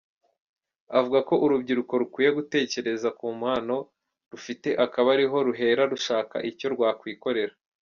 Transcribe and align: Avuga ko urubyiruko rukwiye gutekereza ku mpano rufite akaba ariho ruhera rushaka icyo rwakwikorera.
Avuga 0.97 1.19
ko 1.29 1.35
urubyiruko 1.45 1.93
rukwiye 2.01 2.29
gutekereza 2.37 3.07
ku 3.17 3.25
mpano 3.39 3.77
rufite 4.31 4.69
akaba 4.85 5.07
ariho 5.15 5.37
ruhera 5.47 5.83
rushaka 5.93 6.35
icyo 6.49 6.67
rwakwikorera. 6.73 7.53